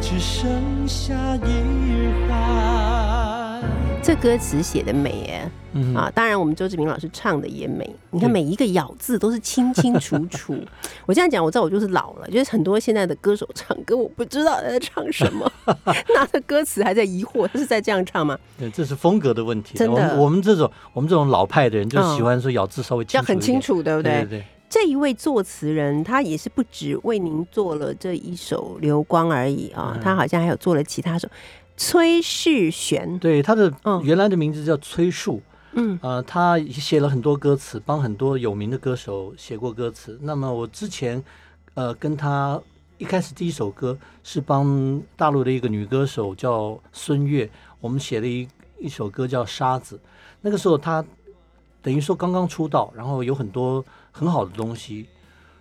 [0.00, 1.12] 只剩下
[1.44, 3.60] 遗憾。
[4.00, 6.08] 这歌词写的美耶嗯啊！
[6.14, 7.92] 当然，我们周志明老师唱的也美。
[8.12, 10.56] 你看每一个咬字都是清清楚楚。
[11.06, 15.50] 我这样讲，我知道我就是老了，就是很多现在的歌手唱歌，我不知道他在唱什么，
[16.14, 18.38] 拿着歌词还在疑惑，他是在这样唱吗？
[18.56, 19.76] 对，这是风格的问题。
[19.76, 23.60] 真的我们这种我们这种老派的人，就嗯喜欢说咬字稍微要很清。
[23.60, 24.20] 楚，对不对？
[24.20, 24.44] 对对对，
[24.78, 31.26] 这一位作词人，他也是不止为您做了这一首《流光》而已啊，嗯他好像还有做了其他首。
[31.78, 35.40] 崔世璇，对他的嗯原来的名字叫崔树，
[35.72, 40.18] 嗯呃，他写了很多歌词，帮很多有名的歌手写过歌词。
[40.20, 41.24] 那么我之前
[41.72, 42.60] 呃跟他
[42.98, 47.48] 一开始第一首歌是帮大陆的一个女歌手叫孙悦，
[47.80, 48.46] 我们写了一
[48.78, 49.96] 一首歌叫《沙子》。
[50.42, 51.02] 那个时候他
[51.80, 53.82] 等于说刚刚出道，然后有很多
[54.16, 55.06] 很好的东西，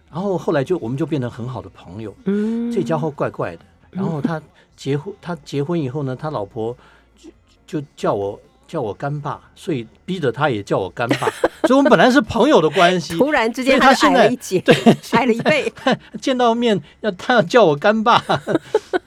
[0.10, 2.15] 然后后来就我们就变成很好的朋友。
[2.24, 3.60] 嗯，这家伙怪怪的。
[3.91, 4.41] 然后他
[4.78, 6.76] 结婚，他结婚以后呢，他老婆
[7.18, 11.30] 就就叫我叫我干爸，所以逼着他也叫我干爸。
[11.68, 14.76] 所以我们本来是朋友的关系，突然之间他现在矮了一截，对
[15.12, 15.74] 矮了一倍。
[16.22, 18.24] 见到面要他要叫我干爸，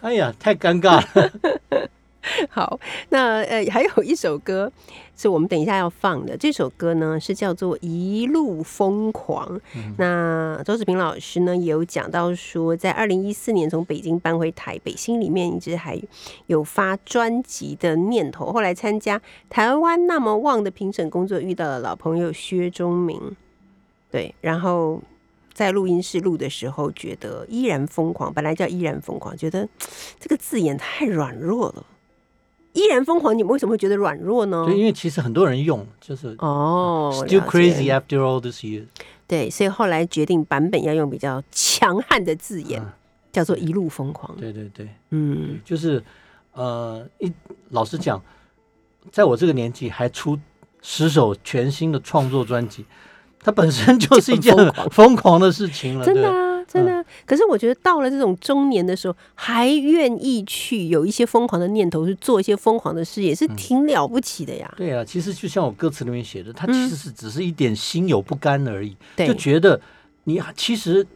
[0.02, 1.30] 哎呀，太尴尬了。
[2.50, 4.70] 好，那呃，还有一首歌
[5.18, 6.36] 是我们等一下要放的。
[6.36, 9.58] 这首歌呢是叫做《一路疯狂》。
[9.98, 16.00] 那周志平老师呢也有讲到说，在二零一四年从北京搬回台北，心里面一直还
[16.46, 18.52] 有发专辑的念头。
[18.52, 23.36] 后来参加台湾那么旺的评审工作，遇到了老朋友薛忠明，
[24.10, 25.02] 对，然后。
[25.54, 28.32] 在录音室录的时候，觉得依然疯狂。
[28.32, 29.68] 本来叫依然疯狂，觉得
[30.20, 31.84] 这个字眼太软弱了。
[32.72, 34.64] 依然疯狂，你们为什么会觉得软弱呢？
[34.66, 38.86] 对，因为其实很多人用，就是哦 still crazy after all this years。
[39.26, 42.94] 对，所以后来决定版本要用比较强悍的字眼，啊
[43.30, 44.36] 叫做一路疯狂。
[44.36, 46.02] 对对对，嗯，就是
[46.52, 47.30] 呃，一
[47.70, 48.22] 老实讲，
[49.12, 50.38] 在我这个年纪还出
[50.80, 52.86] 十首全新的创作专辑，
[53.38, 56.04] 它本身就是一件很疯狂的事情了。
[56.04, 57.04] 对真的啊，真的啊。
[57.24, 64.72] 可是我觉得到了这种中年的时候，还愿意去有一些疯狂的念头，去做一些疯狂的事，也是挺了不起的呀。
[64.76, 69.80] 对啊，其实就像我歌词里面写的，他其实是只是一点心有不甘而已，就觉得
[70.24, 71.06] 你其实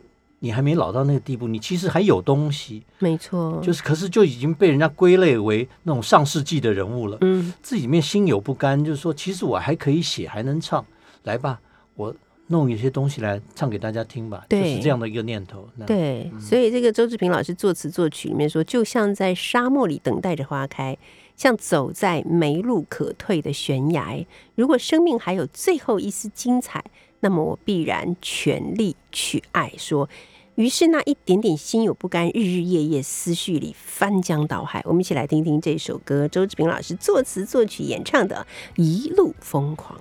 [0.40, 10.84] 你还没老到那个地步，你其实还有东西，没错，就是可是就已经被人家归类为那种上世纪的人物了，嗯，自己里面心有不甘，就是说其实我还可以写，还能唱，
[11.22, 11.60] 来吧，
[11.94, 12.12] 我
[12.52, 15.66] 弄一些东西来唱给大家听吧，就是这样的一个念头。
[15.74, 20.96] 那，对，所以这个周志平老师作词作曲里面说，就像在沙漠里等待着花开，
[21.34, 24.24] 像走在没路可退的悬崖。
[24.54, 26.84] 如果生命还有最后一丝精彩，
[27.20, 29.72] 那么我必然全力去爱。
[29.78, 30.08] 说，
[30.56, 34.82] 于是那一点点心有不甘，日日夜夜思绪里翻江倒海。
[34.84, 38.46] 我们一起来听听这首歌，周志平老师作词作曲演唱的
[38.82, 39.98] 《一路疯狂》。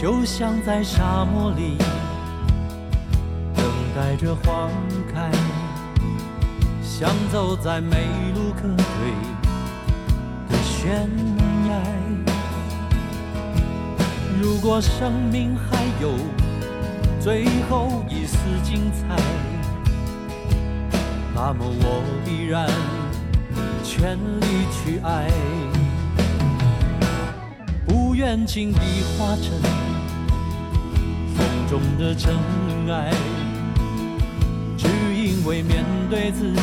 [0.00, 1.76] 就像在沙漠里
[3.54, 3.62] 等
[3.94, 4.66] 待着花
[5.12, 5.30] 开，
[6.82, 7.98] 像走在没
[8.34, 9.12] 路可退
[10.48, 11.06] 的悬
[11.68, 11.82] 崖。
[14.40, 16.14] 如果生命还有
[17.20, 19.22] 最后一丝精彩，
[21.34, 22.66] 那么我必然
[23.84, 25.30] 全力去爱。
[27.86, 29.89] 不愿轻易化成
[31.70, 32.34] 中的尘
[32.88, 33.12] 埃，
[34.76, 36.60] 只因为面对自己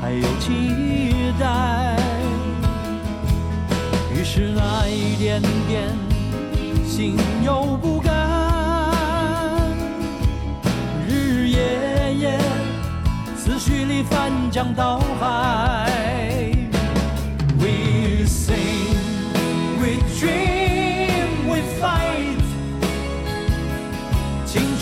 [0.00, 1.96] 还有期待。
[4.12, 5.96] 于是那一点点
[6.84, 8.10] 心有不甘，
[11.08, 12.40] 日日夜夜
[13.36, 16.31] 思绪里翻江倒海。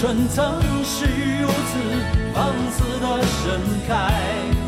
[0.01, 1.05] 春曾是
[1.43, 1.79] 如此
[2.33, 4.60] 放肆的盛开。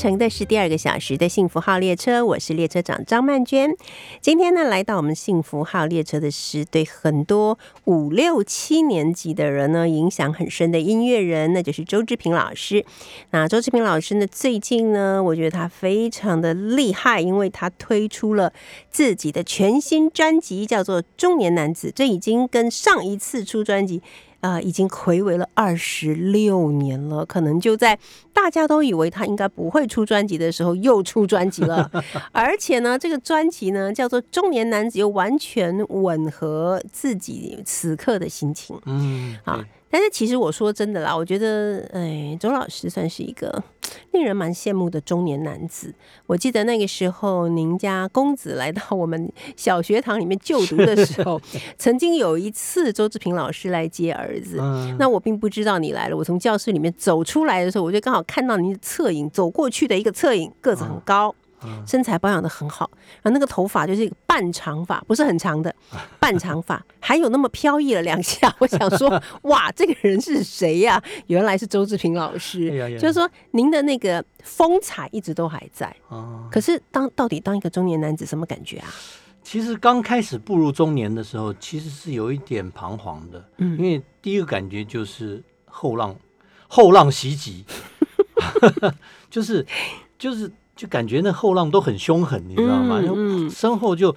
[0.00, 3.76] 乘的是第二个小时的幸福号列车，我是列车长张曼娟。
[4.22, 12.82] 今天呢，来到我们幸福号列车的是对很多五六七年级的人呢影响很深的音乐人，那就是周志平老师。
[13.32, 18.54] 那周志平老师呢，最近呢，我觉得他非常的厉害，因为他推出了
[18.90, 24.00] 自己的全新专辑，叫做《中年男子》，这已经跟上一次出专辑。
[24.40, 27.98] 呃，已经魁违了二十六年了，可能就在
[28.32, 31.90] 大家都以为他应该不会出专辑的时候，又出专辑了。
[32.32, 38.78] 而且呢，这个专辑呢叫做《中年男子》，又完全吻合自己此刻的心情。
[38.86, 43.62] 嗯，啊，但是其实我说真的啦，我觉得，哎，周老师算是一个
[44.12, 45.92] 令人蛮羡慕的中年男子。
[46.26, 51.40] 我记得那个时候，您家公子来到我们小学堂里面就读的时候，
[51.76, 56.16] 曾经有一次周志平老师来接儿子，嗯那我并不知道你来了。
[56.16, 61.34] 我从教室里面走出来的时候，我就刚好看到您的侧影，走过去的一个侧影，个子很高。
[61.86, 62.90] 身材保养的很好，
[63.22, 65.74] 然后那个头发就是一个半长发，不是很长的
[66.18, 68.54] 半长发，还有那么飘逸了两下。
[68.60, 72.70] 我想说， 哇，这个人是谁呀、原来是周志平老师。
[72.98, 75.94] 就是说，您的那个风采一直都还在。
[76.08, 78.88] 啊，可是当到底当一个中年男子什么感觉啊？
[79.42, 86.14] 其实刚开始步入中年的时候，其实是有一点彷徨的，嗯因为第一个感觉就是后浪，
[86.68, 87.64] 后浪袭击，
[89.30, 89.66] 就是
[90.18, 90.50] 就是
[90.80, 93.02] 就感觉那后浪都很凶狠，你知道吗？
[93.02, 94.16] 就嗯嗯身后就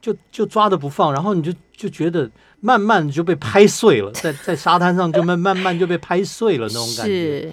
[0.00, 2.30] 就就抓着不放，然后你就就觉得
[2.60, 7.52] 慢慢就被拍碎了，在在沙滩上就慢慢慢就被拍碎了那种感觉。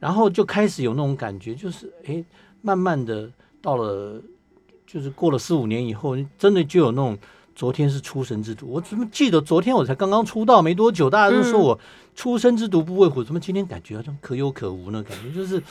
[0.00, 2.24] 然后就开始有那种感觉，就是哎，
[2.62, 3.28] 慢慢的
[3.60, 4.18] 到了，
[4.86, 7.18] 就是过了四五年以后，真的就有那种
[7.54, 8.64] 昨天是出生之犊。
[8.64, 11.78] 我怎么记得昨天我才刚刚出道没多久，大家都说我
[12.14, 15.02] 出生之犊不畏虎，怎么今天感觉好像可有可无呢？
[15.02, 15.62] 感觉就是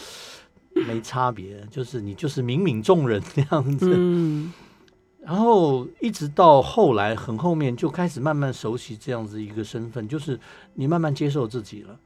[0.87, 3.93] 没差别，就是你就是敏敏众人这样子。
[3.95, 4.51] 嗯
[5.25, 10.37] 然后一直到后来很后面就开始慢慢熟悉这样子一个身份，就是
[10.73, 11.97] 你慢慢接受自己了，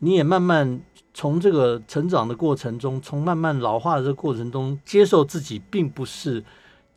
[0.00, 0.78] 你也慢慢
[1.14, 6.44] 从这个成长的过程中，从慢慢老化的这个过程中，接受自己并不是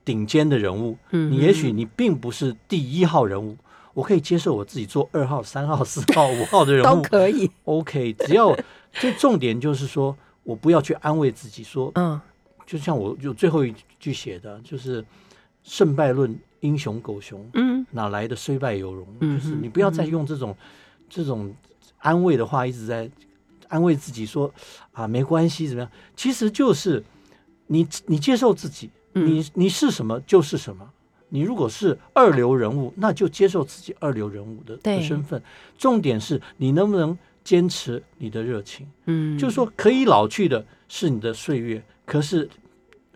[0.04, 3.56] 顶尖的人物，嗯你也许你并不是第一号人物，
[3.94, 7.50] 我可以接受我自己做二号、三号、四号、五号的人物都可以。
[7.64, 8.54] ，OK，只要
[8.92, 12.20] 最重点就是说我不要去安慰自己说，嗯
[12.66, 15.04] 就像我就最后一句写的，就是
[15.64, 19.08] 胜败论英雄狗熊，嗯哪来的虽败犹荣？
[19.20, 20.56] 嗯就是你不要再用这种、
[21.10, 21.54] 这种
[22.00, 23.10] 安慰的话，一直在
[23.68, 24.54] 安慰自己说
[24.92, 25.92] 啊没关系怎么样？
[26.16, 27.04] 其实就是
[27.68, 30.90] 你你接受自己，嗯你你是什么就是什么。
[31.30, 35.42] 你如果是二流人物，那就接受自己二流人物的的身份。
[35.80, 38.88] 重点是你能不能坚持你的热情。
[39.06, 42.50] 嗯，就是说，可以老去的是你的岁月，可是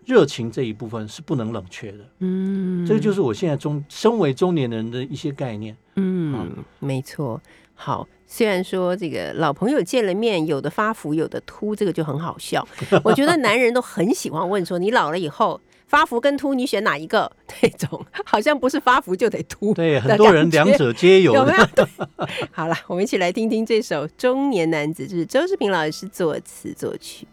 [0.04, 1.98] 热情这一部分是不能冷却的。
[2.20, 5.76] 嗯，这个就是我现在中身为中年人的一些概念。
[5.96, 7.40] 嗯，没错。
[7.74, 12.66] 好，虽然说这个老朋友见了面，有的发福，有的秃，这个就很好笑。
[13.04, 17.32] 我觉得男人都很喜欢问说，你老了以后发福跟秃，你选哪一个？
[17.62, 21.88] 那种好像不是发福就得秃，对，很多人两者皆有有没有的。？
[22.16, 27.26] 对， 好了，我们一起来听听这首《中年男子》，这是周志平老师作词作曲。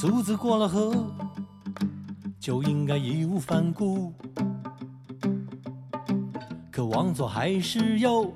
[0.00, 0.94] 竹子过了河，
[2.38, 4.12] 就应该义无反顾。
[6.78, 8.32] 可往左还是右，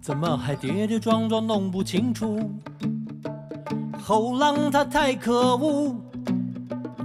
[0.00, 2.50] 怎么还跌跌撞撞弄不清楚？
[4.02, 5.94] 后浪它太可恶，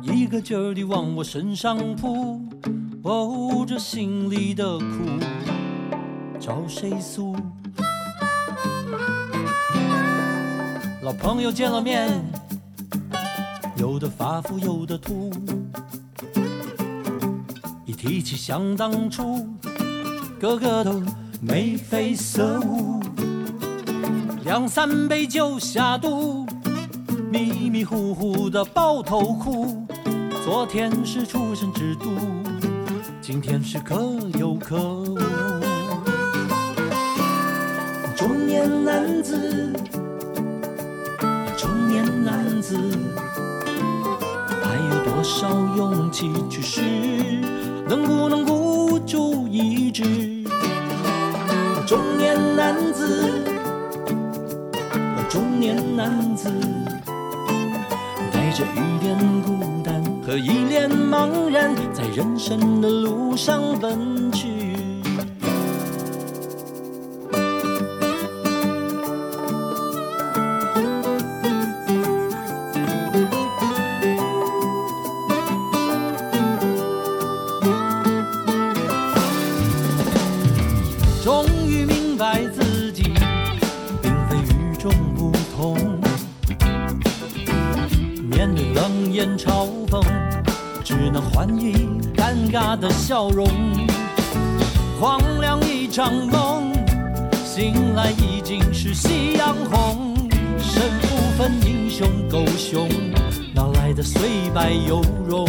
[0.01, 2.41] 一个劲儿地往我身上扑。
[3.03, 4.85] 哦，这心里的苦，
[6.39, 7.35] 找谁诉？
[11.03, 12.09] 老朋友见了面。
[13.77, 15.31] 有的发福，有的秃。
[17.85, 19.47] 一提起想当初，
[20.39, 21.03] 个个都
[21.41, 23.01] 眉飞色舞，
[24.45, 26.45] 两三杯酒下肚，
[27.29, 29.85] 迷迷糊糊的抱头哭。
[30.45, 32.09] 昨天是出生之都，
[33.21, 34.01] 今天是可
[34.39, 35.19] 有可无。
[38.15, 39.73] 中年男子，
[41.57, 42.79] 中年男子。
[44.63, 46.81] 还有多少勇气去试？
[47.89, 50.03] 能不能孤注一掷？
[51.87, 53.43] 中年男子，
[55.27, 56.51] 中年男子，
[58.31, 64.78] 带着一点孤单和一脸茫然，在人生的路上奔去。
[91.09, 91.73] 只能换以
[92.15, 93.47] 尴尬的笑容。
[95.01, 96.71] 荒凉一场梦，
[97.43, 100.15] 醒来已经是夕阳红。
[100.59, 102.87] 身不分英雄狗熊，
[103.55, 105.47] 哪来的虽败犹荣？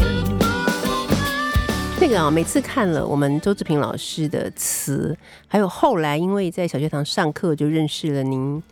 [1.98, 5.14] 这个啊，每次看了我们周志平老师的词，
[5.46, 8.62] 还有后来因为在小学堂上课就认识了您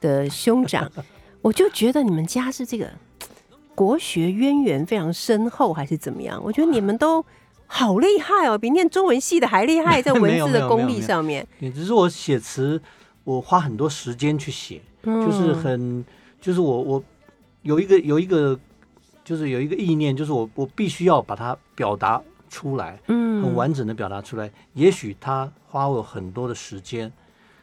[0.00, 0.90] 的兄长，
[1.42, 2.88] 我就觉得你们家是这个
[3.78, 6.42] 国学渊源非常深厚，还是怎么样？
[6.42, 7.24] 我觉得你们都
[7.68, 11.46] 好厉害哦，比念中文系的还厉害，在文字的 功力上面。
[11.60, 12.82] 也只是我写词，
[13.22, 16.04] 我花很多时间去写，就是嗯很，
[16.40, 17.04] 就是我我
[17.62, 18.58] 有一个有一个，
[19.24, 22.20] 就是有一个意念，就是我我必须要把它表达
[22.50, 24.50] 出来，嗯很完整的表达出来。
[24.74, 27.12] 也许他花我很多的时间，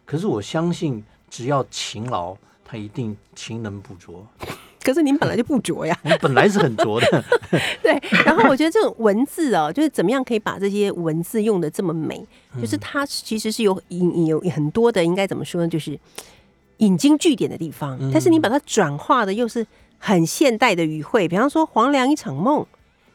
[0.06, 4.26] 可是我相信，只要勤劳，他一定勤能补拙。
[4.86, 7.24] 可是您本来就不拙呀，我 本来是很拙的，
[7.82, 8.00] 对。
[8.24, 12.24] 然后我觉得这种文字哦，就是怎么样可以把这些文字用的这么美，
[12.62, 15.68] 就是它其实是有引有很多的，应该怎么说呢？
[15.68, 16.00] 就是
[16.78, 19.66] 引经据典的地方，但是你把它转化的又是
[19.98, 22.64] 很现代的语汇，比方说“黄粱一场梦”，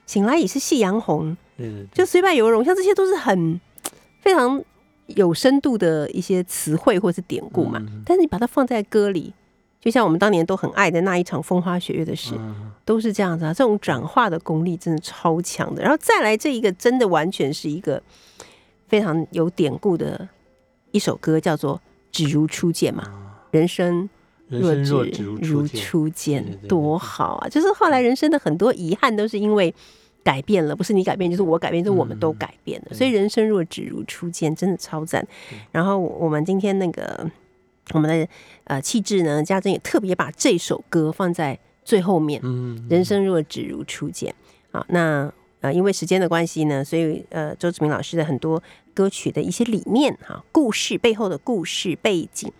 [0.07, 3.61] 醒来已是夕阳红，对对对，就虽败犹荣，像这些都是很
[4.21, 4.61] 非常
[5.07, 7.79] 有深度的一些词汇或是典故嘛。
[7.81, 9.33] 嗯但是你把它放在歌里，
[9.81, 13.55] 就像我们当年都很爱的那一场风花雪月的事，嗯都是这样子啊。
[13.55, 15.83] 这种转化的功力真的超强的。
[15.83, 18.03] 然后再来这一个，真的完全是一个
[18.89, 20.29] 非常有典故的
[20.91, 21.77] 一首歌，叫做
[22.13, 23.05] 《只如初见》嘛，
[23.51, 24.09] 人生。
[24.53, 24.75] 若
[25.07, 27.49] 只如初见，多好啊！
[27.49, 29.73] 就是后来人生的很多遗憾，都是因为
[30.25, 32.93] 改变了，不是你改变，就是我改变，就是我们都改变了。
[32.93, 35.25] 所以人生若只如初见，真的超赞。
[35.71, 37.31] 然后我们今天那个
[37.93, 38.29] 我们的
[38.65, 42.41] 呃气质呢，家珍也特别把这首歌放在最后面。
[42.45, 44.35] 嗯，人生若只如初见。
[44.73, 48.63] 啊，那呃，因为时间的关系呢，所以呃，周志明老师的很多
[48.95, 52.51] 歌曲的一些理念哈、故事背后的故事背景，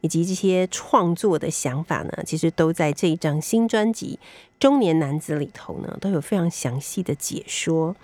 [0.00, 4.18] 以及这些创作的想法呢，其实都在这一张新专辑
[4.58, 7.94] 《中年男子》里头呢，都有非常详细的解说。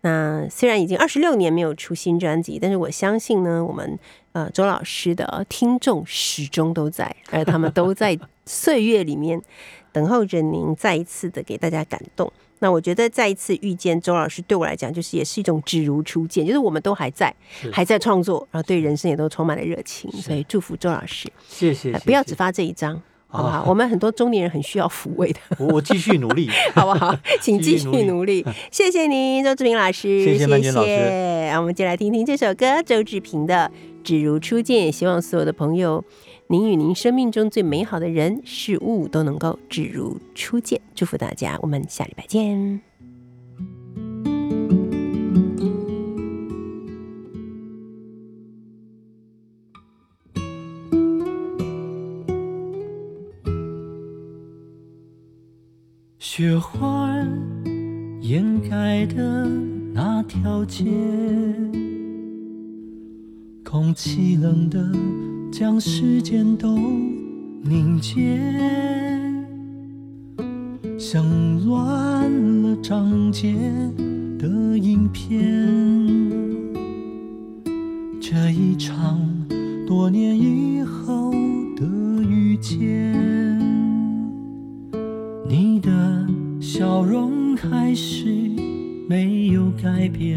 [0.00, 3.98] 那虽然已经二十六年没有出新专辑，但是我相信呢，我们
[4.38, 8.16] 呃周老师的听众始终都在，而他们都在
[8.46, 9.40] 岁月里面
[9.90, 12.32] 等候着您再一次的给大家感动。
[12.60, 17.34] 那我觉得再一次遇见周老师，对我来讲就是也是一种只如初见，就是我们都还在，
[17.72, 23.00] 还在创作，然后对人生也都充满了热情，所以祝福周老师，谢谢，不要只发这一张。
[23.30, 23.62] 好不好？
[23.68, 27.14] 我们很多中年人很需要抚慰的，我我继续努力， 好不好？
[27.42, 28.42] 请继续努努力。
[28.70, 33.70] 谢谢您，周志平老师，谢谢曼娟老师谢我们就来听听这首歌，周志平的
[34.08, 34.88] 《只如初见》。
[34.90, 36.02] 希望所有的朋友，
[36.46, 40.80] 您与您生命中最美好的人事物都能够只如初见。
[40.94, 42.80] 祝福大家，我们下礼拜见。
[56.18, 57.14] 雪花
[58.22, 59.44] 掩盖的
[59.92, 60.86] 那条街，
[63.78, 64.90] 空气冷的
[65.52, 66.76] 将时间都
[67.62, 68.36] 凝结，
[70.98, 71.24] 像
[71.64, 72.28] 乱
[72.64, 73.54] 了章节
[74.36, 75.40] 的影片。
[78.20, 79.20] 这一场
[79.86, 81.30] 多年以后
[81.76, 81.86] 的
[82.28, 82.76] 遇见。
[85.48, 86.26] 你的
[86.60, 88.26] 笑容还是
[89.08, 90.36] 没有改变，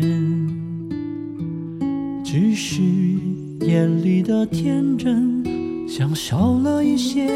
[2.34, 2.82] 只是
[3.60, 5.44] 眼里的天真
[5.86, 7.28] 像少了一些，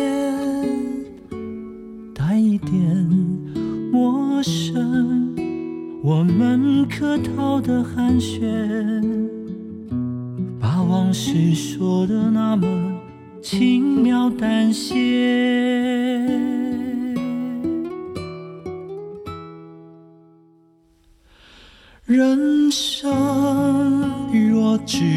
[2.13, 2.71] 带一点
[3.91, 5.35] 陌生。
[6.01, 8.39] 我们客套的寒暄，
[10.61, 12.65] 把往事说的那么
[13.41, 14.95] 轻描淡写。
[24.87, 25.14] 若